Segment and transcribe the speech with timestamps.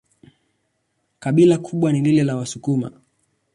[1.19, 2.91] Kabila kubwa ni lile la Wasukuma.